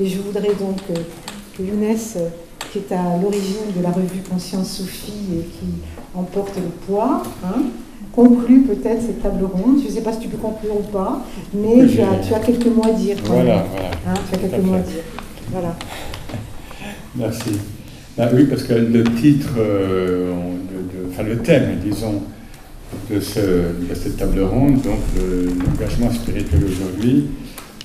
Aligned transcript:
Et 0.00 0.06
je 0.06 0.18
voudrais 0.18 0.54
donc 0.54 0.76
que 0.86 1.62
Younes, 1.62 1.96
qui 2.72 2.78
est 2.78 2.92
à 2.92 3.18
l'origine 3.20 3.72
de 3.76 3.82
la 3.82 3.90
revue 3.90 4.20
Conscience 4.30 4.78
Sophie 4.78 5.38
et 5.40 5.42
qui 5.42 5.66
emporte 6.14 6.56
le 6.56 6.68
poids, 6.86 7.22
hein, 7.44 7.62
conclut 8.12 8.62
peut-être 8.62 9.02
cette 9.02 9.22
table 9.22 9.44
ronde. 9.44 9.80
Je 9.82 9.88
ne 9.88 9.92
sais 9.92 10.02
pas 10.02 10.12
si 10.12 10.20
tu 10.20 10.28
peux 10.28 10.36
conclure 10.36 10.76
ou 10.76 10.92
pas, 10.92 11.24
mais 11.52 11.86
tu, 11.88 12.00
as, 12.00 12.38
quelques 12.38 12.66
mots 12.66 12.84
à 12.84 12.92
dire. 12.92 13.16
Voilà, 13.24 13.64
voilà. 13.70 13.90
Hein, 14.06 14.14
tu 14.28 14.36
as 14.36 14.38
quelques 14.38 14.64
mots 14.64 14.74
à 14.74 14.80
dire. 14.80 15.02
Voilà. 15.50 15.76
Merci. 17.16 17.58
Bah 18.16 18.28
oui, 18.32 18.44
parce 18.44 18.62
que 18.64 18.74
le 18.74 19.04
titre, 19.04 19.50
euh, 19.58 20.32
enfin 21.10 21.22
le 21.24 21.38
thème, 21.38 21.78
disons, 21.84 22.22
de, 23.10 23.20
cette 23.20 24.16
table 24.16 24.42
ronde, 24.42 24.80
donc 24.82 25.00
l'engagement 25.16 26.10
spirituel 26.12 26.64
aujourd'hui, 26.64 27.26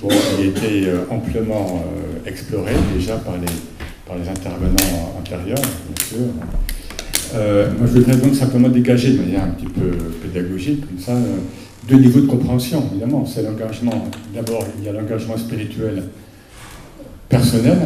bon, 0.04 0.14
il 0.38 0.46
était 0.46 0.88
euh, 0.88 1.04
amplement 1.10 1.82
euh, 1.82 2.28
exploré 2.28 2.72
déjà 2.96 3.16
par 3.16 3.34
les, 3.34 3.52
par 4.06 4.16
les 4.16 4.28
intervenants 4.28 5.14
antérieurs, 5.18 5.56
bien 5.58 6.06
sûr. 6.06 6.18
moi, 7.78 7.86
je 7.86 7.98
voudrais 7.98 8.16
donc 8.16 8.34
simplement 8.34 8.68
dégager 8.68 9.12
de 9.12 9.22
manière 9.22 9.44
un 9.44 9.50
petit 9.50 9.66
peu 9.66 9.90
pédagogique, 10.22 10.86
comme 10.86 10.98
ça, 10.98 11.12
deux 11.88 11.96
niveaux 11.96 12.20
de 12.20 12.26
compréhension, 12.26 12.84
évidemment. 12.92 13.26
C'est 13.26 13.42
l'engagement, 13.42 14.08
d'abord, 14.34 14.64
il 14.78 14.84
y 14.84 14.88
a 14.88 14.92
l'engagement 14.92 15.36
spirituel 15.36 16.04
personnel, 17.28 17.78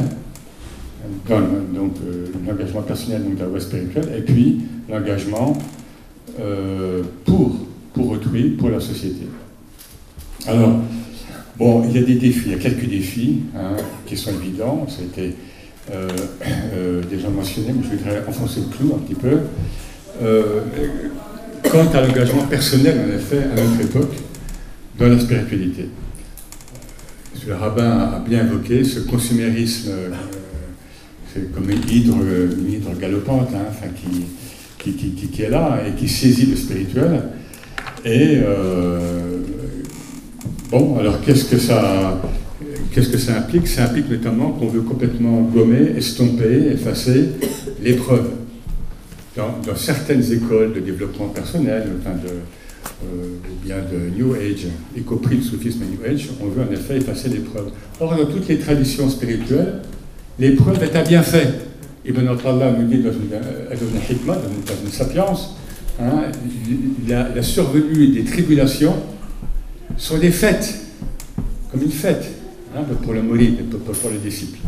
donc 1.29 1.93
euh, 2.07 2.27
l'engagement 2.47 2.83
personnel 2.83 3.25
donc, 3.25 3.37
de 3.37 3.41
la 3.41 3.49
voie 3.49 3.61
spirituelle, 3.61 4.09
et 4.17 4.21
puis 4.21 4.61
l'engagement 4.89 5.57
euh, 6.41 7.03
pour, 7.25 7.57
pour 7.93 8.11
autrui, 8.11 8.51
pour 8.51 8.71
la 8.71 8.81
société. 8.81 9.27
Alors, 10.47 10.81
bon, 11.59 11.85
il 11.89 11.95
y 11.95 11.99
a 11.99 12.03
des 12.07 12.15
défis, 12.15 12.43
il 12.47 12.53
y 12.53 12.55
a 12.55 12.59
quelques 12.59 12.89
défis 12.89 13.41
hein, 13.57 13.77
qui 14.07 14.17
sont 14.17 14.33
évidents, 14.33 14.87
ça 14.89 15.03
a 15.03 15.05
été 15.05 15.35
euh, 15.93 17.03
déjà 17.11 17.29
mentionné, 17.29 17.75
mais 17.77 17.83
je 17.83 17.97
voudrais 17.97 18.23
enfoncer 18.27 18.61
le 18.61 18.77
clou 18.77 18.95
un 18.95 18.99
petit 18.99 19.15
peu. 19.15 19.39
quant 21.71 21.87
à 21.93 22.07
l'engagement 22.07 22.47
personnel, 22.47 22.99
en 23.07 23.15
effet, 23.15 23.43
à 23.45 23.61
notre 23.61 23.81
époque, 23.83 24.15
dans 24.99 25.09
la 25.09 25.19
spiritualité. 25.19 25.89
Le 27.47 27.55
rabbin 27.55 27.99
a 27.99 28.23
bien 28.27 28.45
évoqué 28.45 28.85
ce 28.85 29.01
consumérisme 29.01 29.91
c'est 31.33 31.53
comme 31.53 31.71
une 31.71 31.89
hydre, 31.89 32.17
galopante 32.99 33.51
hein, 33.55 33.67
enfin, 33.69 33.89
qui, 33.95 35.43
est 35.43 35.51
là 35.51 35.81
et 35.87 35.93
qui 35.93 36.09
saisit 36.09 36.47
le 36.47 36.57
spirituel. 36.57 37.23
Et 38.05 38.39
euh, 38.43 39.38
bon, 40.71 40.99
alors 40.99 41.21
qu'est-ce 41.21 41.45
que 41.45 41.59
ça, 41.59 42.21
qu'est-ce 42.93 43.09
que 43.09 43.19
ça 43.19 43.37
implique? 43.37 43.67
Ça 43.67 43.85
implique 43.85 44.11
notamment 44.11 44.51
qu'on 44.53 44.69
veut 44.69 44.83
complètement 44.83 45.43
gommer, 45.43 45.93
estomper, 45.97 46.73
effacer 46.73 47.31
l'épreuve. 47.83 48.31
Dans, 49.37 49.77
certaines 49.77 50.33
écoles 50.33 50.73
de 50.73 50.81
développement 50.81 51.29
personnel, 51.29 51.85
enfin 52.01 52.17
de, 52.17 52.29
euh, 52.29 53.37
ou 53.49 53.65
bien 53.65 53.77
de 53.77 54.17
New 54.17 54.35
Age, 54.35 54.67
y 54.97 55.03
compris 55.03 55.37
le 55.37 55.43
soufisme 55.43 55.85
New 55.85 56.05
Age, 56.05 56.31
on 56.41 56.47
veut 56.47 56.63
en 56.69 56.73
effet 56.73 56.97
effacer 56.97 57.29
l'épreuve. 57.29 57.71
Or, 58.01 58.17
dans 58.17 58.27
toutes 58.27 58.49
les 58.49 58.59
traditions 58.59 59.09
spirituelles, 59.09 59.83
l'épreuve 60.41 60.83
est 60.83 60.97
un 60.97 61.05
bienfait. 61.05 61.55
Ibn 62.05 62.27
Allah 62.27 62.73
nous 62.77 62.89
dit 62.89 62.99
dans 62.99 63.13
une, 63.13 63.33
euh, 63.33 63.71
dans 63.71 64.85
une 64.85 64.91
sapience, 64.91 65.57
hein, 66.01 66.23
la, 67.07 67.43
survenue 67.43 68.09
des 68.09 68.25
tribulations 68.25 68.95
sont 69.99 70.19
des 70.19 70.31
fêtes, 70.31 70.75
comme 71.71 71.83
une 71.83 71.91
fête, 71.91 72.31
pour 73.03 73.13
le 73.13 73.23
mouride, 73.23 73.69
pour, 73.69 73.81
pour 73.81 74.11
le 74.11 74.19
disciple. 74.19 74.59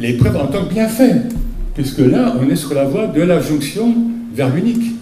L'épreuve 0.00 0.36
en 0.36 0.46
tant 0.46 0.64
que 0.64 0.72
bienfait, 0.72 1.14
puisque 1.74 1.98
là, 1.98 2.34
on 2.40 2.48
est 2.50 2.56
sur 2.56 2.74
la 2.74 2.84
voie 2.84 3.06
de 3.06 3.22
la 3.22 3.40
jonction 3.40 3.94
vers 4.34 4.54
l'unique. 4.54 4.92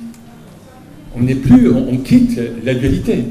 On 1.16 1.20
n'est 1.20 1.36
plus, 1.36 1.70
on, 1.70 1.96
quitte 1.98 2.40
la 2.64 2.74
dualité. 2.74 3.24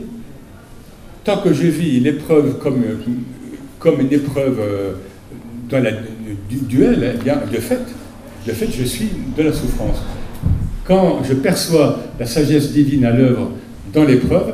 Tant 1.25 1.37
que 1.37 1.53
je 1.53 1.67
vis 1.67 1.99
l'épreuve 1.99 2.57
comme 2.59 2.81
comme 3.79 3.99
une 3.99 4.13
épreuve 4.13 4.59
euh, 4.61 4.93
du 6.49 6.57
duel, 6.59 7.15
eh 7.25 7.53
de 7.53 7.59
fait, 7.59 7.81
de 8.47 8.51
fait, 8.53 8.69
je 8.71 8.83
suis 8.85 9.09
de 9.37 9.43
la 9.43 9.51
souffrance. 9.51 9.97
Quand 10.85 11.21
je 11.23 11.33
perçois 11.33 11.99
la 12.17 12.25
sagesse 12.25 12.71
divine 12.71 13.03
à 13.03 13.11
l'œuvre 13.11 13.51
dans 13.93 14.03
l'épreuve, 14.03 14.53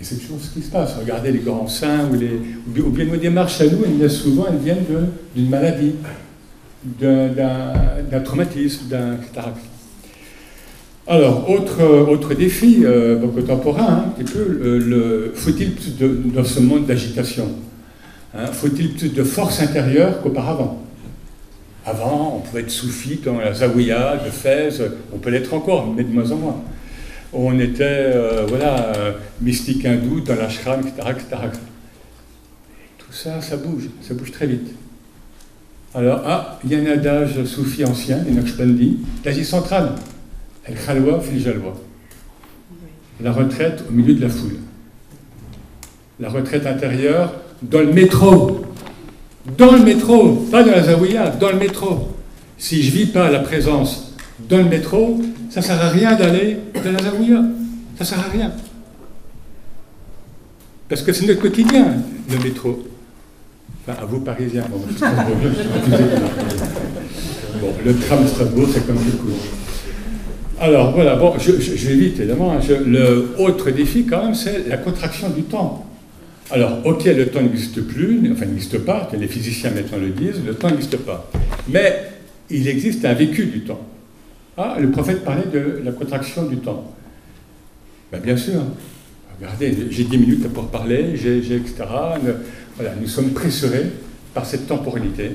et 0.00 0.04
c'est 0.04 0.16
toujours 0.16 0.40
ce 0.40 0.54
qui 0.54 0.62
se 0.62 0.70
passe. 0.70 0.94
Regardez 0.98 1.30
les 1.30 1.40
grands 1.40 1.66
saints 1.66 2.08
ou, 2.10 2.14
les, 2.14 2.40
ou 2.80 2.88
bien 2.88 3.04
nos 3.04 3.16
démarches 3.16 3.60
à 3.60 3.66
nous, 3.66 3.84
elles, 3.84 4.10
souvent, 4.10 4.46
elles 4.50 4.58
viennent 4.58 4.84
d'une 5.34 5.50
maladie, 5.50 5.94
d'un 6.98 8.20
traumatisme, 8.24 8.88
d'un 8.88 9.18
alors, 11.06 11.50
autre, 11.50 12.34
défi 12.34 12.82
euh, 12.84 13.18
contemporain, 13.18 14.14
un 14.16 14.24
peu, 14.24 14.78
le, 14.78 15.32
faut-il 15.34 15.72
plus 15.72 15.96
dans 16.32 16.44
ce 16.44 16.60
monde 16.60 16.86
d'agitation 16.86 17.48
hein, 18.32 18.46
Faut-il 18.46 18.94
plus 18.94 19.08
de 19.08 19.24
force 19.24 19.60
intérieure 19.60 20.22
qu'auparavant? 20.22 20.79
Avant, 21.86 22.36
on 22.36 22.40
pouvait 22.40 22.60
être 22.60 22.70
soufi 22.70 23.20
dans 23.24 23.38
la 23.38 23.54
Zawiya 23.54 24.18
de 24.24 24.30
Fès, 24.30 24.82
on 25.12 25.18
peut 25.18 25.30
l'être 25.30 25.54
encore, 25.54 25.92
mais 25.92 26.04
de 26.04 26.12
moins 26.12 26.30
en 26.30 26.36
moins. 26.36 26.62
On 27.32 27.58
était, 27.58 27.84
euh, 27.84 28.44
voilà, 28.46 28.92
euh, 28.96 29.12
mystique 29.40 29.84
hindou 29.86 30.20
dans 30.20 30.34
l'ashram, 30.34 30.80
etc., 30.80 31.08
etc., 31.10 31.42
Tout 32.98 33.12
ça, 33.12 33.40
ça 33.40 33.56
bouge, 33.56 33.88
ça 34.02 34.14
bouge 34.14 34.30
très 34.30 34.46
vite. 34.46 34.74
Alors, 35.94 36.22
ah, 36.24 36.58
il 36.64 36.70
y 36.70 36.76
a 36.76 36.78
un 36.78 36.92
adage 36.92 37.44
soufi 37.44 37.84
ancien, 37.84 38.22
les 38.24 38.32
Naqshbandi, 38.32 38.98
l'Asie 39.24 39.44
centrale. 39.44 39.92
El 40.64 40.74
Khalwa 40.74 41.20
fil 41.20 41.40
Jalwa. 41.40 41.74
La 43.20 43.32
retraite 43.32 43.84
au 43.88 43.92
milieu 43.92 44.14
de 44.14 44.20
la 44.20 44.28
foule. 44.28 44.56
La 46.20 46.28
retraite 46.28 46.66
intérieure 46.66 47.32
dans 47.62 47.80
le 47.80 47.92
métro. 47.92 48.66
Dans 49.46 49.72
le 49.72 49.82
métro, 49.82 50.46
pas 50.50 50.62
dans 50.62 50.72
la 50.72 50.82
Zawiya, 50.82 51.30
dans 51.30 51.50
le 51.50 51.58
métro. 51.58 52.08
Si 52.58 52.82
je 52.82 52.90
ne 52.90 52.96
vis 52.96 53.06
pas 53.06 53.30
la 53.30 53.38
présence 53.38 54.14
dans 54.48 54.58
le 54.58 54.64
métro, 54.64 55.20
ça 55.48 55.60
ne 55.60 55.64
sert 55.64 55.80
à 55.80 55.88
rien 55.88 56.14
d'aller 56.14 56.58
dans 56.74 56.92
la 56.92 57.02
Zawiya. 57.02 57.42
Ça 57.96 58.00
ne 58.00 58.04
sert 58.04 58.18
à 58.18 58.30
rien. 58.30 58.52
Parce 60.88 61.02
que 61.02 61.12
c'est 61.12 61.26
notre 61.26 61.40
quotidien, 61.40 61.94
le 62.30 62.38
métro. 62.38 62.82
Enfin, 63.86 64.02
à 64.02 64.04
vous, 64.04 64.20
Parisiens. 64.20 64.64
Bon, 67.60 67.72
le 67.84 67.96
tram 67.96 68.26
Strasbourg, 68.26 68.68
c'est 68.72 68.86
comme 68.86 68.96
du 68.96 69.12
coup. 69.12 69.32
Alors 70.60 70.92
voilà, 70.92 71.16
bon, 71.16 71.34
je, 71.38 71.52
vais 71.52 71.94
vite 71.94 72.18
évidemment. 72.20 72.52
Hein. 72.52 72.60
le 72.86 73.34
autre 73.38 73.70
défi 73.70 74.04
quand 74.04 74.24
même, 74.24 74.34
c'est 74.34 74.68
la 74.68 74.76
contraction 74.76 75.30
du 75.30 75.42
temps. 75.42 75.86
Alors, 76.52 76.84
ok, 76.84 77.04
le 77.04 77.26
temps 77.26 77.42
n'existe 77.42 77.80
plus, 77.82 78.20
enfin 78.32 78.46
n'existe 78.46 78.78
pas, 78.78 79.08
les 79.16 79.28
physiciens 79.28 79.70
maintenant 79.70 79.98
le 79.98 80.10
disent, 80.10 80.44
le 80.44 80.54
temps 80.54 80.68
n'existe 80.68 80.96
pas. 80.96 81.30
Mais 81.68 82.10
il 82.50 82.66
existe 82.66 83.04
un 83.04 83.14
vécu 83.14 83.46
du 83.46 83.60
temps. 83.60 83.80
Ah, 84.56 84.76
le 84.80 84.90
prophète 84.90 85.24
parlait 85.24 85.46
de 85.52 85.80
la 85.84 85.92
contraction 85.92 86.46
du 86.46 86.56
temps. 86.56 86.92
Ben, 88.10 88.20
bien 88.20 88.36
sûr. 88.36 88.62
Regardez, 89.38 89.74
j'ai 89.90 90.04
10 90.04 90.18
minutes 90.18 90.48
pour 90.52 90.68
parler, 90.68 91.12
j'ai, 91.14 91.38
etc. 91.38 91.74
Voilà, 92.76 92.94
nous 93.00 93.06
sommes 93.06 93.30
pressurés 93.30 93.86
par 94.34 94.44
cette 94.44 94.66
temporalité. 94.66 95.32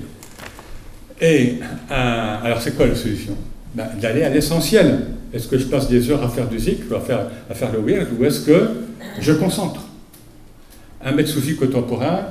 Et 1.22 1.56
alors, 1.90 2.62
c'est 2.62 2.75
quoi 2.75 2.88
la 2.88 2.96
solution? 2.96 3.38
Ben, 3.74 3.88
D'aller 4.02 4.24
à 4.24 4.30
l'essentiel. 4.30 5.00
Est-ce 5.34 5.48
que 5.48 5.58
je 5.58 5.66
passe 5.66 5.88
des 5.88 6.12
heures 6.12 6.24
à 6.24 6.30
faire 6.30 6.48
du 6.48 6.59
zikr, 6.59 6.94
à 6.96 7.00
faire, 7.00 7.28
à 7.50 7.54
faire 7.54 7.72
le 7.72 7.80
weird, 7.80 8.08
ou 8.20 8.25
est-ce 8.25 8.42
que 8.42 8.70
je 9.20 9.31
concentre? 9.31 9.81
Un 11.08 11.24
soufi 11.24 11.56
contemporain 11.56 12.22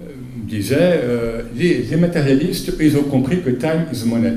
euh, 0.00 0.06
disait 0.46 0.76
euh, 0.80 1.42
les, 1.54 1.94
matérialistes, 1.96 2.72
ils 2.80 2.96
ont 2.96 3.02
compris 3.02 3.42
que 3.42 3.50
time 3.50 3.84
is 3.92 4.06
money. 4.06 4.32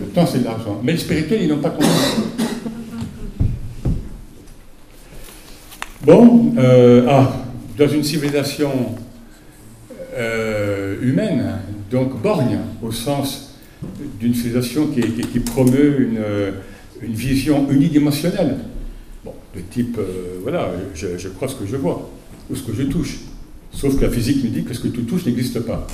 Le 0.00 0.06
temps, 0.06 0.24
c'est 0.24 0.38
de 0.38 0.44
l'argent. 0.44 0.80
Mais 0.82 0.92
les 0.92 0.98
spirituels, 0.98 1.42
ils 1.42 1.48
n'ont 1.48 1.58
pas 1.58 1.68
compris. 1.68 1.88
Bon, 6.00 6.54
euh, 6.56 7.04
ah, 7.10 7.44
dans 7.76 7.88
une 7.88 8.02
civilisation 8.02 8.70
humaine, 11.02 11.58
donc 11.90 12.20
borgne, 12.22 12.58
au 12.82 12.90
sens 12.90 13.54
d'une 14.18 14.34
civilisation 14.34 14.88
qui, 14.88 15.40
promeut 15.40 16.08
une 17.02 17.12
vision 17.12 17.70
unidimensionnelle. 17.70 18.56
Bon, 19.24 19.34
de 19.54 19.60
type, 19.60 20.00
voilà, 20.42 20.72
je, 20.94 21.28
crois 21.28 21.46
ce 21.46 21.54
que 21.54 21.66
je 21.66 21.76
vois, 21.76 22.10
ou 22.50 22.56
ce 22.56 22.62
que 22.62 22.74
je 22.74 22.84
touche. 22.84 23.18
Sauf 23.72 23.96
que 23.96 24.04
la 24.04 24.10
physique 24.10 24.42
me 24.44 24.48
dit 24.48 24.64
que 24.64 24.74
ce 24.74 24.80
que 24.80 24.88
tu 24.88 25.02
touches 25.02 25.26
n'existe 25.26 25.60
pas. 25.60 25.86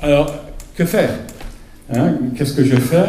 Alors, 0.00 0.32
que 0.74 0.84
faire 0.84 1.10
hein? 1.92 2.14
Qu'est-ce 2.36 2.54
que 2.54 2.64
je 2.64 2.76
fais? 2.76 3.04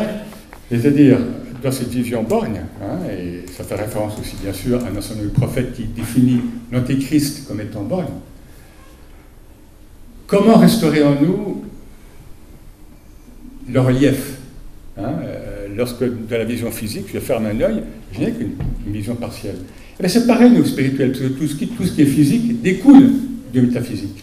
C'est-à-dire, 0.69 1.19
dans 1.61 1.71
cette 1.71 1.89
vision 1.89 2.23
borgne, 2.23 2.61
hein, 2.81 2.97
et 3.09 3.45
ça 3.51 3.63
fait 3.63 3.75
référence 3.75 4.19
aussi 4.19 4.35
bien 4.41 4.53
sûr 4.53 4.83
à 4.83 4.87
un 4.87 5.21
du 5.21 5.29
prophète 5.29 5.73
qui 5.73 5.83
définit 5.83 6.41
l'antéchrist 6.71 7.47
comme 7.47 7.61
étant 7.61 7.83
borgne, 7.83 8.07
comment 10.27 10.57
restaurer 10.57 11.03
en 11.03 11.15
nous 11.21 11.63
le 13.69 13.79
relief 13.79 14.37
hein, 14.97 15.13
euh, 15.23 15.67
Lorsque 15.75 16.03
dans 16.03 16.37
la 16.37 16.43
vision 16.43 16.69
physique, 16.69 17.05
je 17.11 17.19
ferme 17.19 17.47
un 17.47 17.59
œil, 17.59 17.81
je 18.11 18.19
n'ai 18.19 18.31
qu'une 18.31 18.53
vision 18.85 19.15
partielle. 19.15 19.57
Eh 20.03 20.09
c'est 20.09 20.27
pareil, 20.27 20.51
nous, 20.51 20.65
spirituels, 20.65 21.11
parce 21.11 21.23
que 21.23 21.29
tout 21.29 21.47
ce, 21.47 21.55
qui, 21.55 21.67
tout 21.67 21.85
ce 21.85 21.93
qui 21.93 22.01
est 22.01 22.05
physique 22.05 22.61
découle 22.61 23.09
du 23.53 23.61
métaphysique. 23.61 24.21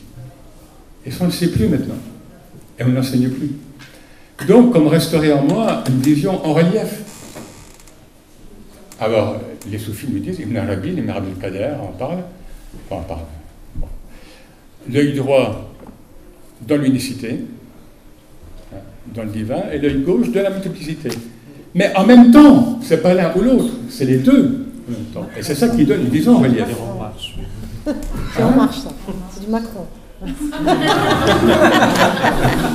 Et 1.07 1.11
ça, 1.11 1.19
on 1.23 1.25
ne 1.25 1.31
le 1.31 1.37
sait 1.37 1.49
plus 1.49 1.69
maintenant. 1.69 1.97
Et 2.79 2.85
on 2.85 2.89
n'enseigne 2.89 3.31
plus. 3.31 3.53
Donc, 4.47 4.75
comme 4.75 4.89
restaurer 4.89 5.33
en 5.33 5.43
moi 5.43 5.83
une 5.89 6.01
vision 6.03 6.45
en 6.45 6.53
relief. 6.53 7.01
Alors, 9.01 9.41
les 9.71 9.79
soufis 9.79 10.07
nous 10.13 10.19
disent, 10.19 10.41
Ibn 10.41 10.55
Arabi, 10.59 10.91
les 10.91 11.09
Abdel 11.09 11.35
Kader 11.41 11.71
en 11.83 11.93
parlent. 11.93 12.25
Enfin, 12.91 13.03
parle. 13.09 13.21
L'œil 14.93 15.15
droit 15.15 15.73
dans 16.69 16.77
l'unicité, 16.77 17.39
hein, 18.75 18.79
dans 19.15 19.23
le 19.23 19.31
divin, 19.31 19.63
et 19.73 19.79
l'œil 19.79 20.03
gauche 20.03 20.31
de 20.31 20.41
la 20.41 20.51
multiplicité. 20.51 21.09
Mais 21.75 21.91
en 21.97 22.05
même 22.05 22.33
temps, 22.33 22.79
c'est 22.83 23.03
pas 23.03 23.15
l'un 23.15 23.35
ou 23.35 23.41
l'autre, 23.41 23.73
c'est 23.89 24.05
les 24.05 24.19
deux 24.19 24.67
en 24.70 24.70
même 24.91 25.05
temps. 25.15 25.27
Et 25.39 25.43
c'est 25.43 25.55
ça 25.55 25.69
qui 25.69 25.85
donne 25.85 26.03
une 26.03 26.09
vision 26.09 26.37
en 26.37 26.41
relief. 26.41 26.65
C'est 28.37 28.43
en 28.43 28.51
marche, 28.51 28.79
ça. 28.79 28.91
C'est 29.33 29.45
du 29.45 29.51
Macron. 29.51 29.87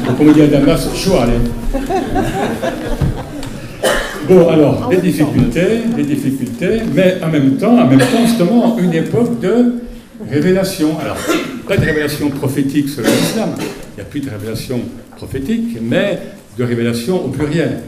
Donc, 0.08 0.18
on 0.20 0.32
dit 0.32 0.42
à 0.42 0.48
Damas, 0.48 0.88
allez. 1.22 1.40
Bon, 4.28 4.50
alors, 4.50 4.88
des 4.90 4.98
difficultés, 4.98 5.84
des 5.96 6.04
difficultés, 6.04 6.82
mais 6.94 7.18
en 7.24 7.28
même 7.28 7.58
temps, 7.58 7.78
en 7.78 7.86
même 7.86 8.00
temps, 8.00 8.26
justement, 8.26 8.76
une 8.80 8.94
époque 8.94 9.40
de 9.40 9.76
révélation. 10.28 10.98
Alors, 11.00 11.18
pas 11.68 11.78
de 11.78 11.86
révélation 11.86 12.30
prophétique 12.32 12.90
selon 12.90 13.10
l'islam, 13.10 13.52
il 13.60 13.96
n'y 13.98 14.02
a 14.02 14.06
plus 14.06 14.22
de 14.22 14.30
révélation 14.32 14.80
prophétique, 15.16 15.78
mais 15.82 16.20
de 16.58 16.64
révélation 16.64 17.24
au 17.24 17.28
pluriel. 17.28 17.82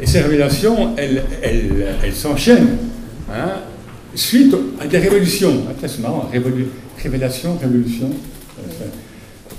Et 0.00 0.06
ces 0.06 0.20
révélations, 0.20 0.96
elles, 0.96 1.22
elles, 1.42 2.14
s'enchaînent 2.14 2.78
hein, 3.30 3.50
suite 4.14 4.54
à 4.80 4.86
des 4.86 4.98
révolutions. 4.98 5.64
Ah, 5.68 5.86
c'est 5.86 6.00
marrant, 6.00 6.30
révélation, 7.02 7.56
révolution. 7.58 8.10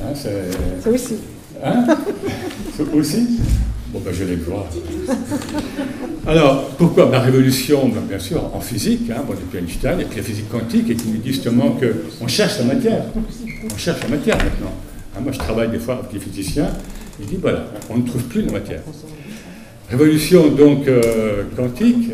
Hein, 0.02 0.14
c'est 0.16 0.90
aussi. 0.90 1.16
Hein 1.64 1.86
C'est 2.76 2.92
aussi 2.94 3.28
Bon, 3.94 4.00
ben, 4.00 4.14
je 4.14 4.24
vais 4.24 4.36
voir. 4.36 4.66
Alors, 6.26 6.70
pourquoi? 6.78 7.10
La 7.12 7.20
révolution, 7.20 7.90
ben, 7.90 8.00
bien 8.08 8.20
sûr, 8.20 8.42
en 8.56 8.62
physique, 8.62 9.12
hein, 9.12 9.22
bon, 9.28 9.34
depuis 9.34 9.58
Einstein, 9.58 10.00
et 10.00 10.06
puis 10.06 10.18
la 10.18 10.24
physique 10.24 10.50
quantique, 10.50 10.90
et 10.90 10.96
qui 10.96 11.10
nous 11.10 11.18
dit 11.18 11.34
justement 11.34 11.78
qu'on 12.20 12.28
cherche 12.28 12.58
la 12.60 12.74
matière. 12.74 13.04
On 13.66 13.78
cherche 13.78 14.02
la 14.04 14.08
matière 14.08 14.38
maintenant. 14.38 14.74
Hein, 15.16 15.20
moi, 15.22 15.34
je 15.34 15.40
travaille 15.40 15.70
des 15.70 15.80
fois 15.80 16.00
avec 16.00 16.14
des 16.14 16.20
physiciens, 16.20 16.70
ils 17.20 17.26
disent 17.26 17.40
voilà, 17.42 17.66
on 17.90 17.98
ne 17.98 18.08
trouve 18.08 18.24
plus 18.24 18.44
la 18.44 18.54
matière. 18.54 18.82
Révolution 19.92 20.48
donc 20.48 20.88
euh, 20.88 21.44
quantique, 21.54 22.12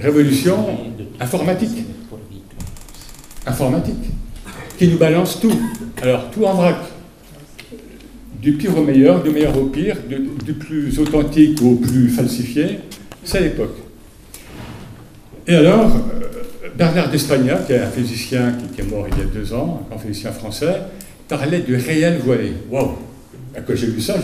révolution 0.00 0.56
informatique. 1.20 1.84
Informatique, 3.46 4.10
qui 4.76 4.88
nous 4.88 4.98
balance 4.98 5.38
tout. 5.40 5.56
Alors, 6.02 6.32
tout 6.32 6.44
en 6.44 6.54
vrac 6.54 6.78
du 8.42 8.54
pire 8.54 8.76
au 8.76 8.82
meilleur, 8.82 9.22
du 9.22 9.30
meilleur 9.30 9.56
au 9.56 9.66
pire, 9.66 9.98
du, 10.08 10.52
plus 10.54 10.98
authentique 10.98 11.62
au 11.62 11.76
plus 11.76 12.08
falsifié, 12.08 12.80
c'est 13.22 13.40
l'époque. 13.40 13.76
Et 15.46 15.54
alors, 15.54 15.94
euh, 15.94 16.70
Bernard 16.76 17.10
d'Espagna, 17.10 17.58
qui 17.58 17.72
est 17.72 17.78
un 17.78 17.90
physicien 17.90 18.52
qui, 18.74 18.80
est 18.80 18.84
mort 18.84 19.06
il 19.08 19.16
y 19.16 19.20
a 19.20 19.26
deux 19.26 19.54
ans, 19.54 19.86
un 19.94 19.98
physicien 19.98 20.32
français, 20.32 20.74
parlait 21.28 21.60
du 21.60 21.76
réel 21.76 22.18
voilé. 22.18 22.52
Waouh 22.68 22.96
Quand 23.64 23.76
j'ai 23.76 23.86
lu 23.86 24.00
ça, 24.00 24.16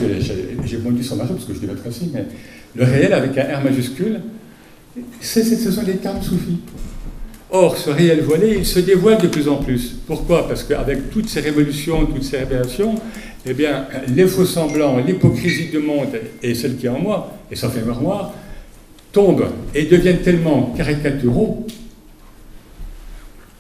j'ai 0.65 0.77
bondi 0.79 1.05
sur 1.05 1.15
ma 1.15 1.27
parce 1.27 1.45
que 1.45 1.55
je 1.55 1.61
devais 1.61 1.75
être 1.75 1.87
ainsi, 1.87 2.11
mais 2.13 2.27
le 2.75 2.85
réel 2.85 3.13
avec 3.13 3.37
un 3.39 3.59
R 3.59 3.63
majuscule, 3.63 4.21
ce 5.21 5.43
sont 5.43 5.83
des 5.83 5.97
termes 5.97 6.23
soufis. 6.23 6.61
Or, 7.51 7.77
ce 7.77 7.91
réel 7.91 8.23
voilé, 8.23 8.55
il 8.59 8.67
se 8.67 8.79
dévoile 8.79 9.21
de 9.21 9.27
plus 9.29 9.47
en 9.47 9.57
plus. 9.57 9.95
Pourquoi? 10.07 10.49
Parce 10.49 10.65
qu'avec 10.65 11.11
toutes 11.11 11.29
ces 11.29 11.41
révolutions, 11.41 12.07
toutes 12.07 12.25
ces 12.25 12.39
révélations, 12.39 12.95
eh 13.45 13.53
bien, 13.53 13.87
les 14.09 14.27
faux 14.27 14.47
semblants, 14.47 14.99
l'hypocrisie 14.99 15.69
du 15.69 15.79
monde 15.79 16.19
et 16.43 16.55
celle 16.55 16.77
qui 16.77 16.87
est 16.87 16.89
en 16.89 16.99
moi, 16.99 17.39
et 17.51 17.57
ça 17.57 17.69
fait 17.69 17.83
mémoire, 17.83 18.33
tombent 19.13 19.51
et 19.75 19.85
deviennent 19.85 20.23
tellement 20.23 20.73
caricaturaux 20.75 21.67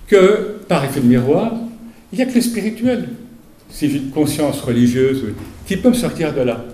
que, 0.06 0.61
par 0.69 0.85
effet 0.85 1.00
de 1.00 1.06
miroir, 1.06 1.53
il 2.12 2.17
n'y 2.17 2.23
a 2.23 2.26
que 2.26 2.35
le 2.35 2.41
spirituel, 2.41 3.09
si 3.69 3.91
j'ai 3.91 3.99
une 3.99 4.11
conscience 4.11 4.61
religieuse, 4.62 5.25
qui 5.67 5.76
peut 5.76 5.91
me 5.91 5.94
sortir 5.94 6.32
de 6.35 6.41
là. 6.41 6.64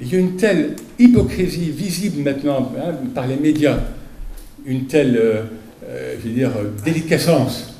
Il 0.00 0.12
y 0.12 0.16
a 0.16 0.18
une 0.18 0.36
telle 0.36 0.74
hypocrisie 0.98 1.70
visible 1.70 2.22
maintenant 2.22 2.72
hein, 2.76 2.94
par 3.14 3.26
les 3.26 3.36
médias, 3.36 3.78
une 4.66 4.86
telle, 4.86 5.16
euh, 5.16 5.42
euh, 5.86 6.16
je 6.18 6.28
veux 6.28 6.34
dire, 6.34 6.50
déliquescence 6.84 7.74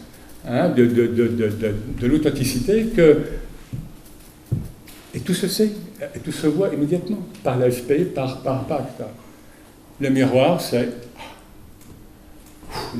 hein, 0.46 0.68
de, 0.68 2.06
l'authenticité 2.06 2.86
que 2.96 3.18
et 5.14 5.20
tout 5.20 5.34
se 5.34 5.46
sait, 5.46 5.70
et 6.14 6.18
tout 6.18 6.32
se 6.32 6.48
voit 6.48 6.74
immédiatement, 6.74 7.20
par 7.44 7.56
l'AFP, 7.56 8.12
par, 8.14 8.42
par, 8.42 8.66
par. 8.66 8.82
Le 10.00 10.10
miroir, 10.10 10.60
c'est 10.60 10.88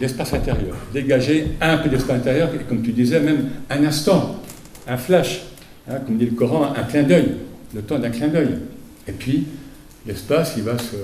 l'espace 0.00 0.32
intérieur. 0.32 0.76
Dégager 0.92 1.48
un 1.60 1.78
peu 1.78 1.88
d'espace 1.88 2.18
intérieur, 2.18 2.50
et 2.54 2.58
comme 2.68 2.82
tu 2.82 2.92
disais, 2.92 3.18
même 3.18 3.48
un 3.68 3.84
instant, 3.84 4.36
un 4.86 4.96
flash, 4.96 5.42
hein, 5.88 5.96
comme 6.06 6.16
dit 6.16 6.26
le 6.26 6.32
Coran, 6.32 6.72
un 6.76 6.84
clin 6.84 7.02
d'œil, 7.02 7.32
le 7.74 7.82
temps 7.82 7.98
d'un 7.98 8.10
clin 8.10 8.28
d'œil. 8.28 8.58
Et 9.08 9.12
puis, 9.12 9.46
l'espace, 10.06 10.54
il 10.56 10.62
va 10.62 10.78
se. 10.78 10.96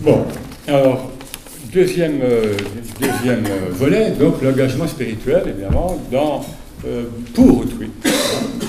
Bon, 0.00 0.24
alors, 0.66 1.12
deuxième, 1.72 2.20
euh, 2.22 2.54
deuxième 3.00 3.44
euh, 3.46 3.70
volet, 3.70 4.12
donc 4.12 4.42
l'engagement 4.42 4.86
spirituel, 4.86 5.42
évidemment, 5.48 6.00
dans 6.10 6.44
euh, 6.86 7.04
pour 7.32 7.60
autrui. 7.60 7.90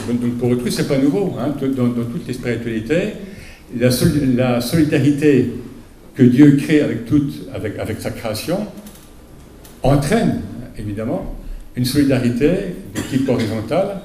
Donc 0.08 0.38
pour 0.38 0.50
autrui, 0.50 0.72
c'est 0.72 0.88
pas 0.88 0.98
nouveau. 0.98 1.36
Hein. 1.40 1.56
Dans, 1.76 1.90
toutes 1.90 2.28
les 2.28 2.34
spiritualités, 2.34 3.14
la, 3.78 3.90
la, 4.36 4.62
solidarité 4.62 5.52
que 6.16 6.24
Dieu 6.24 6.58
crée 6.58 6.82
avec, 6.82 7.06
toute, 7.06 7.48
avec, 7.54 7.78
avec 7.80 8.02
sa 8.02 8.12
création 8.12 8.60
entraîne, 9.84 10.42
évidemment, 10.78 11.36
une 11.76 11.86
solidarité 11.86 12.48
de 12.96 13.02
type 13.10 13.28
horizontal 13.28 14.02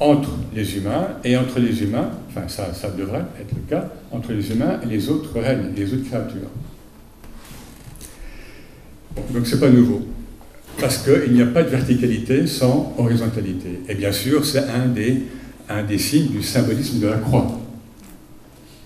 entre 0.00 0.30
les 0.54 0.76
humains 0.76 1.08
et 1.24 1.36
entre 1.36 1.58
les 1.58 1.82
humains, 1.82 2.10
enfin 2.28 2.46
ça, 2.48 2.90
devrait 2.90 3.24
être 3.40 3.54
le 3.54 3.62
cas, 3.68 3.90
entre 4.12 4.32
les 4.32 4.50
humains 4.52 4.78
et 4.82 4.86
les 4.86 5.08
autres 5.08 5.38
règnes, 5.40 5.72
les 5.76 5.92
autres 5.92 6.04
créatures. 6.04 6.50
donc 9.30 9.46
c'est 9.46 9.58
pas 9.58 9.68
nouveau 9.68 10.02
parce 10.80 10.98
qu'il 10.98 11.32
n'y 11.32 11.42
a 11.42 11.46
pas 11.46 11.64
de 11.64 11.70
verticalité 11.70 12.46
sans 12.46 12.94
horizontalité. 12.98 13.80
Et 13.88 13.96
bien 13.96 14.12
sûr, 14.12 14.46
c'est 14.46 14.64
un 14.68 14.86
des, 14.86 15.98
signes 15.98 16.28
du 16.28 16.40
symbolisme 16.40 17.00
de 17.00 17.08
la 17.08 17.16
croix. 17.18 17.58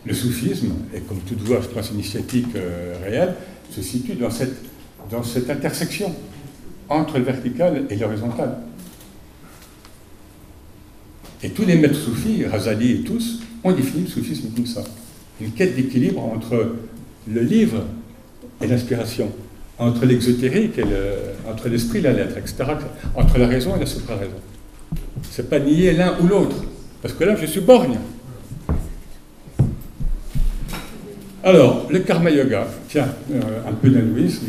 Le 0.06 0.14
soufisme, 0.14 0.72
et 0.94 1.00
comme 1.00 1.18
toute 1.18 1.40
voie, 1.42 1.60
je 1.60 1.68
pense, 1.68 1.90
initiatique 1.90 2.56
euh, 2.56 2.94
réelle, 3.04 3.34
se 3.70 3.82
situe 3.82 4.14
dans 4.14 4.30
cette 4.30 5.50
intersection 5.50 6.14
entre 6.88 7.18
le 7.18 7.24
vertical 7.24 7.84
et 7.90 7.96
l'horizontal. 7.96 8.56
Et 11.42 11.50
tous 11.50 11.64
les 11.64 11.76
maîtres 11.76 11.98
soufis, 11.98 12.44
Razali 12.44 12.92
et 12.92 13.00
tous, 13.00 13.40
ont 13.64 13.72
défini 13.72 14.02
le 14.02 14.08
soufisme 14.08 14.48
comme 14.54 14.66
ça. 14.66 14.84
Une 15.40 15.50
quête 15.52 15.74
d'équilibre 15.74 16.22
entre 16.22 16.76
le 17.28 17.40
livre 17.40 17.84
et 18.60 18.66
l'inspiration 18.66 19.30
entre 19.78 20.06
l'exotérique 20.06 20.78
et 20.78 20.84
entre 21.50 21.68
l'esprit 21.68 21.98
et 21.98 22.02
la 22.02 22.12
lettre, 22.12 22.38
etc., 22.38 22.64
entre 23.16 23.38
la 23.38 23.46
raison 23.46 23.76
et 23.76 23.80
la 23.80 23.86
supra-raison. 23.86 24.30
C'est 25.30 25.48
pas 25.48 25.58
nier 25.58 25.92
l'un 25.92 26.16
ou 26.20 26.26
l'autre, 26.26 26.56
parce 27.00 27.14
que 27.14 27.24
là, 27.24 27.36
je 27.36 27.46
suis 27.46 27.60
borgne. 27.60 27.98
Alors, 31.44 31.88
le 31.90 31.98
karma 32.00 32.30
yoga, 32.30 32.68
tiens, 32.88 33.08
euh, 33.32 33.68
un 33.68 33.72
peu 33.72 33.88
d'hindouisme, 33.88 34.46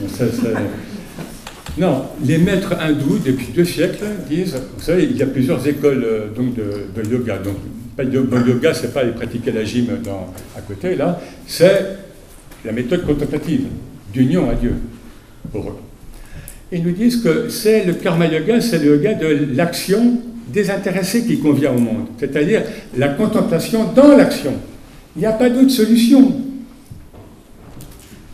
Non, 1.77 2.03
les 2.23 2.37
maîtres 2.37 2.75
hindous, 2.79 3.19
depuis 3.25 3.47
deux 3.53 3.65
siècles, 3.65 4.05
disent, 4.29 4.55
vous 4.77 4.83
savez, 4.83 5.05
il 5.05 5.17
y 5.17 5.23
a 5.23 5.25
plusieurs 5.25 5.65
écoles 5.67 6.03
euh, 6.05 6.27
donc, 6.35 6.53
de, 6.55 7.09
yoga. 7.09 7.39
Donc, 7.39 7.55
pas 7.97 8.05
de, 8.05 8.11
yoga, 8.13 8.73
c'est 8.73 8.93
pas 8.93 9.03
les 9.03 9.11
pratiquer 9.11 9.51
la 9.51 9.63
gym 9.63 9.87
à 10.55 10.61
côté, 10.61 10.95
là, 10.95 11.19
c'est 11.47 11.97
la 12.63 12.71
méthode 12.71 13.05
contemplative, 13.05 13.65
d'union 14.13 14.49
à 14.49 14.53
Dieu 14.53 14.75
pour 15.51 15.67
eux. 15.67 15.77
Ils 16.71 16.83
nous 16.83 16.91
disent 16.91 17.17
que 17.17 17.49
c'est 17.49 17.85
le 17.85 17.93
karma 17.93 18.27
yoga, 18.27 18.61
c'est 18.61 18.79
le 18.79 18.95
yoga 18.95 19.15
de 19.15 19.55
l'action 19.55 20.21
désintéressée 20.47 21.25
qui 21.25 21.39
convient 21.39 21.71
au 21.71 21.79
monde, 21.79 22.05
c'est-à-dire 22.19 22.63
la 22.95 23.09
contemplation 23.09 23.91
dans 23.93 24.15
l'action. 24.15 24.53
Il 25.15 25.19
n'y 25.19 25.25
a 25.25 25.31
pas 25.31 25.49
d'autre 25.49 25.69
solution. 25.69 26.35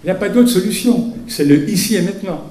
Il 0.03 0.08
n'y 0.08 0.12
a 0.12 0.15
pas 0.15 0.29
d'autre 0.29 0.50
solution. 0.50 1.13
C'est 1.27 1.46
le 1.46 1.69
ici 1.69 1.96
et 1.96 2.01
maintenant. 2.01 2.41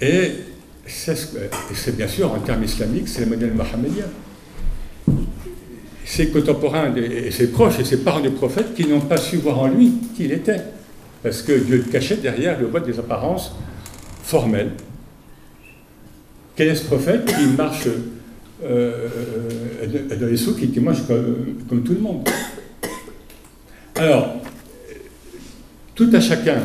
Et 0.00 0.32
c'est 0.86 1.96
bien 1.96 2.08
sûr, 2.08 2.32
en 2.32 2.38
termes 2.38 2.64
islamiques, 2.64 3.08
c'est 3.08 3.20
le 3.20 3.26
modèle 3.26 3.54
mohammedien. 3.54 4.04
Ses 6.04 6.28
contemporains 6.28 6.94
et 6.94 7.30
ses 7.30 7.48
proches 7.48 7.80
et 7.80 7.84
ses 7.84 7.98
parents 7.98 8.20
du 8.20 8.30
prophète 8.30 8.74
qui 8.74 8.86
n'ont 8.86 9.00
pas 9.00 9.16
su 9.16 9.36
voir 9.38 9.58
en 9.58 9.68
lui 9.68 9.92
qui 10.14 10.24
il 10.24 10.32
était. 10.32 10.60
Parce 11.22 11.42
que 11.42 11.52
Dieu 11.52 11.78
le 11.78 11.90
cachait 11.90 12.16
derrière 12.16 12.60
le 12.60 12.66
vote 12.66 12.86
des 12.86 12.98
apparences 12.98 13.56
formelles. 14.22 14.72
Quel 16.54 16.68
est 16.68 16.74
ce 16.74 16.84
prophète 16.84 17.24
qui 17.26 17.46
marche 17.56 17.88
euh, 18.64 19.08
dans 20.18 20.26
les 20.26 20.36
souks 20.36 20.62
et 20.62 20.68
qui 20.68 20.80
marche 20.80 21.00
comme 21.68 21.82
tout 21.82 21.92
le 21.92 22.00
monde 22.00 22.28
Alors, 23.96 24.36
tout 25.94 26.08
à 26.12 26.20
chacun 26.20 26.60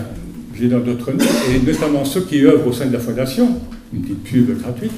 dans 0.68 0.80
d'autres 0.80 1.12
noms, 1.12 1.25
et 1.50 1.60
notamment 1.65 2.06
ceux 2.06 2.22
qui 2.22 2.44
œuvrent 2.46 2.68
au 2.68 2.74
sein 2.74 2.86
de 2.88 2.94
la 2.94 3.00
Fondation, 3.00 3.60
une 3.94 4.01
petite 4.01 4.24
pub 4.24 4.60
gratuite, 4.60 4.91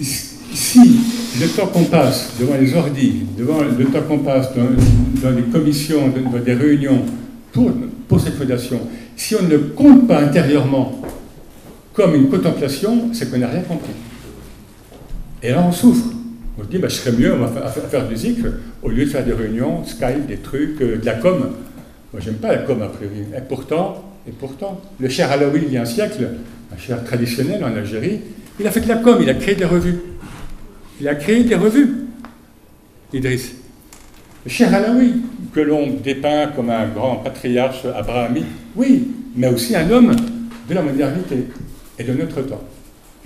si 0.00 1.00
le 1.40 1.48
temps 1.48 1.66
qu'on 1.66 1.84
passe 1.84 2.34
devant 2.38 2.56
les 2.60 2.74
ordis, 2.74 3.22
devant 3.38 3.62
le 3.62 3.84
temps 3.86 4.02
qu'on 4.06 4.18
passe 4.18 4.54
dans, 4.54 4.64
dans, 5.22 5.34
des 5.34 5.42
commissions, 5.42 6.08
dans, 6.08 6.38
des 6.38 6.54
réunions 6.54 7.02
pour, 7.52 8.20
cette 8.20 8.34
fondation, 8.34 8.80
si 9.16 9.34
on 9.34 9.42
ne 9.42 9.56
compte 9.56 10.06
pas 10.06 10.20
intérieurement 10.20 11.00
comme 11.92 12.14
une 12.14 12.28
contemplation, 12.28 13.12
c'est 13.12 13.30
qu'on 13.30 13.38
n'a 13.38 13.48
rien 13.48 13.62
compris. 13.62 13.92
Et 15.42 15.50
là, 15.50 15.64
on 15.66 15.72
souffre. 15.72 16.06
On 16.58 16.62
se 16.62 16.68
dit, 16.68 16.78
je 16.82 16.88
serais 16.88 17.12
mieux 17.12 17.34
on 17.34 17.46
va 17.46 17.68
faire, 17.68 18.06
du 18.06 18.16
zikr 18.16 18.46
au 18.82 18.90
lieu 18.90 19.04
de 19.04 19.10
faire 19.10 19.24
des 19.24 19.32
réunions, 19.32 19.84
Skype, 19.84 20.26
des 20.26 20.36
trucs, 20.36 20.80
euh, 20.82 20.98
de 20.98 21.06
la 21.06 21.14
com. 21.14 21.50
Moi, 22.12 22.20
j'aime 22.24 22.34
pas 22.34 22.52
la 22.52 22.58
com 22.58 22.82
a 22.82 22.88
priori. 22.88 23.24
Et 23.36 23.40
pourtant, 23.40 24.02
et 24.28 24.32
pourtant, 24.32 24.80
le 25.00 25.08
cher 25.08 25.30
Alaoui, 25.32 25.62
il 25.66 25.72
y 25.72 25.76
a 25.78 25.82
un 25.82 25.86
siècle, 25.86 26.28
un 26.72 26.78
cher 26.78 27.02
traditionnel 27.04 27.64
en 27.64 27.74
Algérie, 27.74 28.20
il 28.60 28.66
a 28.66 28.70
fait 28.70 28.80
de 28.80 28.88
la 28.88 28.96
com, 28.96 29.18
il 29.20 29.30
a 29.30 29.34
créé 29.34 29.54
des 29.54 29.64
revues. 29.64 29.98
Il 31.00 31.08
a 31.08 31.14
créé 31.14 31.42
des 31.42 31.54
revues, 31.54 32.06
Idriss. 33.12 33.52
Le 34.44 34.50
cher 34.50 34.74
Alaoui, 34.74 35.22
que 35.52 35.60
l'on 35.60 35.88
dépeint 36.02 36.48
comme 36.48 36.70
un 36.70 36.86
grand 36.88 37.16
patriarche 37.16 37.84
abrahamique, 37.86 38.46
oui, 38.76 39.08
mais 39.34 39.48
aussi 39.48 39.74
un 39.74 39.90
homme 39.90 40.14
de 40.68 40.74
la 40.74 40.82
modernité 40.82 41.46
et 41.98 42.04
de 42.04 42.12
notre 42.12 42.42
temps. 42.42 42.62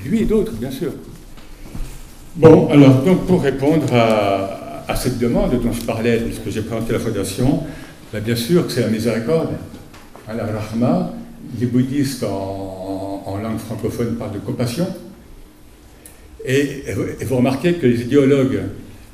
Lui 0.04 0.22
et 0.22 0.24
d'autres, 0.24 0.52
bien 0.52 0.70
sûr. 0.70 0.92
Bon, 2.36 2.68
alors, 2.68 3.02
donc, 3.02 3.26
pour 3.26 3.42
répondre 3.42 3.92
à, 3.92 4.84
à 4.86 4.94
cette 4.94 5.18
demande 5.18 5.60
dont 5.60 5.72
je 5.72 5.82
parlais, 5.82 6.18
puisque 6.18 6.50
j'ai 6.50 6.62
présenté 6.62 6.92
la 6.92 6.98
Fondation, 6.98 7.64
ben, 8.12 8.22
bien 8.22 8.36
sûr 8.36 8.66
que 8.66 8.72
c'est 8.72 8.82
la 8.82 8.88
miséricorde, 8.88 9.50
la 10.28 10.46
rahma. 10.46 11.12
Les 11.60 11.66
bouddhistes 11.66 12.24
en, 12.24 13.38
langue 13.42 13.58
francophone 13.58 14.16
parlent 14.16 14.32
de 14.32 14.38
compassion. 14.38 14.86
Et, 16.44 16.84
vous 17.24 17.36
remarquez 17.36 17.74
que 17.74 17.86
les 17.86 18.02
idéologues 18.02 18.62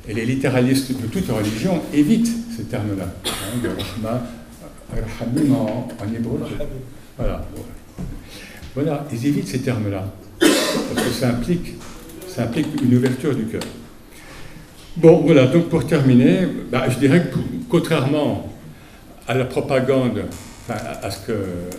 et 0.07 0.13
les 0.13 0.25
littéralistes 0.25 0.91
de 0.99 1.07
toute 1.07 1.29
religion 1.29 1.81
évitent 1.93 2.31
ces 2.55 2.63
termes-là, 2.63 3.05
hein, 3.25 3.59
de 3.61 3.69
rahma, 3.69 4.23
rahamim 4.91 5.53
en, 5.53 5.87
hébreu. 6.15 6.39
Voilà. 7.17 7.45
Voilà, 8.75 9.05
ils 9.11 9.27
évitent 9.27 9.47
ces 9.47 9.59
termes-là, 9.59 10.11
parce 10.39 11.07
que 11.07 11.13
ça 11.13 11.29
implique, 11.29 11.75
ça 12.27 12.43
implique 12.43 12.67
une 12.83 12.95
ouverture 12.95 13.35
du 13.35 13.45
cœur. 13.45 13.61
Bon, 14.97 15.21
voilà, 15.21 15.47
donc 15.47 15.69
pour 15.69 15.85
terminer, 15.85 16.47
bah, 16.71 16.85
je 16.89 16.97
dirais 16.97 17.29
que 17.31 17.37
contrairement 17.69 18.52
à 19.27 19.33
la 19.35 19.45
propagande, 19.45 20.25
à, 20.69 21.11
ce 21.11 21.27
que, 21.27 21.33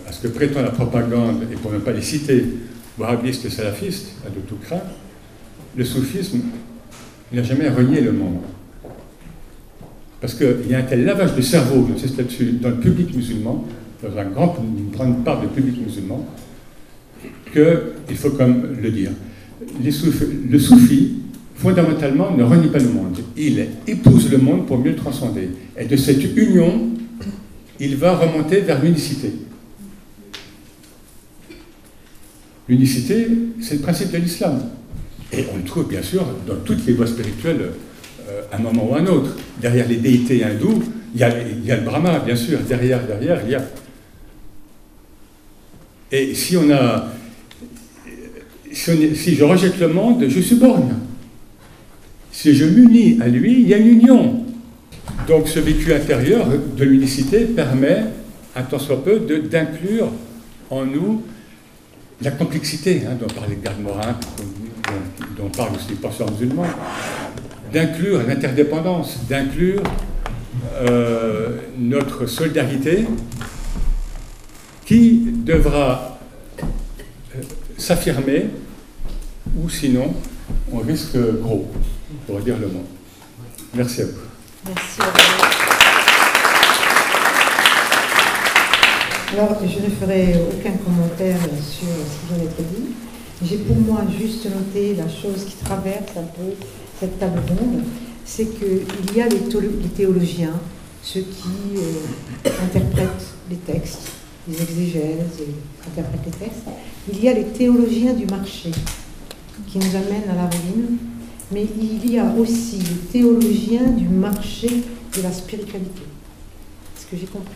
à 0.07 0.11
ce 0.11 0.21
que 0.21 0.27
prétend 0.27 0.61
la 0.61 0.71
propagande, 0.71 1.43
et 1.51 1.55
pour 1.55 1.71
ne 1.71 1.79
pas 1.79 1.91
les 1.91 2.01
citer, 2.01 2.45
wahhabistes 2.97 3.45
et 3.45 3.49
salafistes, 3.49 4.13
à 4.25 4.29
tout 4.29 4.55
craint, 4.63 4.81
le 5.75 5.83
soufisme 5.83 6.41
n'a 7.31 7.43
jamais 7.43 7.69
renié 7.69 8.01
le 8.01 8.11
monde. 8.11 8.39
Parce 10.21 10.33
qu'il 10.33 10.67
y 10.69 10.73
a 10.73 10.79
un 10.79 10.83
tel 10.83 11.05
lavage 11.05 11.35
de 11.35 11.41
cerveau, 11.41 11.87
là-dessus, 12.17 12.53
dans 12.61 12.69
le 12.69 12.77
public 12.77 13.15
musulman, 13.15 13.65
dans 14.01 14.17
un 14.17 14.25
grand, 14.25 14.55
une 14.59 14.91
grande 14.91 15.23
part 15.23 15.41
du 15.41 15.47
public 15.47 15.81
musulman, 15.83 16.25
qu'il 17.53 18.17
faut 18.17 18.31
comme 18.31 18.75
le 18.81 18.91
dire. 18.91 19.11
Le 19.81 20.59
soufi, 20.59 21.13
fondamentalement, 21.55 22.31
ne 22.35 22.43
renie 22.43 22.67
pas 22.67 22.79
le 22.79 22.89
monde. 22.89 23.17
Il 23.37 23.65
épouse 23.87 24.31
le 24.31 24.37
monde 24.37 24.65
pour 24.65 24.77
mieux 24.77 24.91
le 24.91 24.95
transcender. 24.95 25.49
Et 25.77 25.85
de 25.85 25.95
cette 25.95 26.23
union 26.35 26.89
il 27.79 27.95
va 27.97 28.15
remonter 28.15 28.61
vers 28.61 28.81
l'unicité. 28.81 29.33
L'unicité, 32.67 33.27
c'est 33.61 33.75
le 33.75 33.81
principe 33.81 34.11
de 34.11 34.17
l'islam. 34.17 34.69
Et 35.31 35.45
on 35.53 35.57
le 35.57 35.63
trouve 35.63 35.87
bien 35.87 36.01
sûr 36.01 36.25
dans 36.47 36.55
toutes 36.57 36.85
les 36.85 36.93
voies 36.93 37.07
spirituelles 37.07 37.71
euh, 38.27 38.41
à 38.51 38.57
un 38.57 38.59
moment 38.59 38.89
ou 38.89 38.95
à 38.95 38.99
un 38.99 39.05
autre. 39.07 39.35
Derrière 39.61 39.87
les 39.87 39.97
déités 39.97 40.43
hindoues, 40.43 40.83
il 41.13 41.19
y, 41.19 41.23
a, 41.23 41.75
le 41.77 41.81
Brahma, 41.83 42.19
bien 42.19 42.35
sûr. 42.35 42.59
Derrière, 42.59 43.05
derrière, 43.05 43.41
il 43.45 43.51
y 43.51 43.55
a. 43.55 43.61
Et 46.11 46.33
si 46.33 46.57
on 46.57 46.69
a. 46.71 47.11
Si, 48.73 49.35
je 49.35 49.43
rejette 49.43 49.79
le 49.79 49.87
monde, 49.87 50.25
je 50.27 50.39
suis 50.41 50.57
borgne. 50.57 50.93
Si 52.31 52.53
je 52.53 52.65
m'unis 52.65 53.17
à 53.21 53.29
lui, 53.29 53.61
il 53.61 53.69
y 53.69 53.73
a 53.73 53.77
une 53.77 53.87
union. 53.87 54.44
Donc 55.27 55.47
ce 55.47 55.59
vécu 55.59 55.93
intérieur 55.93 56.47
de 56.47 56.83
l'unicité 56.83 57.45
permet, 57.45 58.03
un 58.55 58.63
tant 58.63 58.79
soit 58.79 59.03
peu, 59.03 59.19
d'inclure 59.19 60.09
en 60.69 60.85
nous 60.85 61.23
la 62.21 62.31
complexité 62.31 63.03
hein, 63.07 63.15
dont 63.19 63.27
parlait 63.27 63.57
Garde 63.61 63.81
Morin, 63.81 64.17
dont, 64.37 65.43
dont 65.43 65.49
parle 65.49 65.75
aussi 65.75 65.89
les 65.89 65.95
penseurs 65.95 66.31
musulmans, 66.31 66.67
d'inclure 67.73 68.21
l'interdépendance, 68.25 69.19
d'inclure 69.27 69.83
euh, 70.75 71.57
notre 71.77 72.25
solidarité 72.25 73.05
qui 74.85 75.25
devra 75.33 76.19
euh, 76.59 77.41
s'affirmer 77.77 78.45
ou 79.57 79.69
sinon 79.69 80.13
on 80.71 80.79
risque 80.79 81.17
gros, 81.41 81.69
pour 82.27 82.39
dire 82.39 82.57
le 82.57 82.67
mot. 82.67 82.83
Merci 83.73 84.01
à 84.01 84.05
vous. 84.05 84.34
Merci 84.67 85.01
à 85.01 85.05
vous. 85.05 85.45
Alors, 89.33 89.57
je 89.61 89.79
ne 89.79 89.89
ferai 89.89 90.35
aucun 90.51 90.71
commentaire 90.77 91.37
sur 91.61 91.87
ce 91.87 92.19
qui 92.19 92.27
vient 92.29 92.37
d'être 92.37 92.57
dit. 92.57 92.95
J'ai 93.43 93.57
pour 93.57 93.75
moi 93.75 94.01
juste 94.17 94.45
noté 94.45 94.95
la 94.95 95.07
chose 95.07 95.45
qui 95.45 95.55
traverse 95.63 96.17
un 96.17 96.23
peu 96.23 96.55
cette 96.99 97.19
table 97.19 97.41
ronde, 97.47 97.83
c'est 98.23 98.45
qu'il 98.45 99.15
y 99.15 99.21
a 99.21 99.27
les, 99.27 99.41
théologiens, 99.95 100.59
ceux 101.03 101.21
qui 101.21 101.77
euh, 101.77 102.49
interprètent 102.63 103.33
les 103.49 103.57
textes, 103.57 104.09
les 104.47 104.61
exégèses 104.61 105.43
interprètent 105.85 106.25
les 106.25 106.31
textes. 106.31 106.63
Il 107.11 107.23
y 107.23 107.29
a 107.29 107.33
les 107.33 107.45
théologiens 107.45 108.13
du 108.13 108.25
marché, 108.25 108.71
qui 109.67 109.77
nous 109.77 109.95
amènent 109.95 110.29
à 110.31 110.35
la 110.35 110.49
ruine, 110.49 110.97
mais 111.51 111.67
il 111.79 112.11
y 112.11 112.19
a 112.19 112.25
aussi 112.39 112.77
les 112.77 113.11
théologiens 113.11 113.89
du 113.89 114.07
marché 114.07 114.67
de 115.15 115.21
la 115.21 115.31
spiritualité. 115.31 116.01
C'est 116.95 117.05
ce 117.05 117.11
que 117.11 117.17
j'ai 117.17 117.27
compris. 117.27 117.55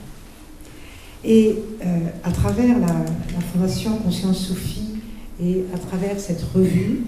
Et 1.24 1.55
euh, 1.84 2.00
à 2.24 2.31
travers 2.31 2.79
la, 2.79 3.05
Fondation 3.53 3.98
Conscience 3.98 4.48
Sophie 4.48 5.00
et 5.41 5.65
à 5.74 5.77
travers 5.77 6.19
cette 6.19 6.43
revue, 6.53 7.01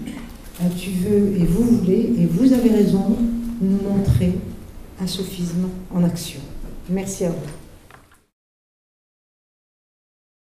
euh, 0.60 0.64
tu 0.76 0.90
veux 0.90 1.36
et 1.40 1.44
vous 1.44 1.78
voulez, 1.78 2.12
et 2.18 2.26
vous 2.26 2.52
avez 2.52 2.70
raison, 2.70 3.16
nous 3.60 3.78
montrer 3.88 4.32
un 5.00 5.06
sophisme 5.06 5.68
en 5.94 6.04
action. 6.04 6.40
Merci 6.90 7.24
à 7.24 7.30
vous. 7.30 7.61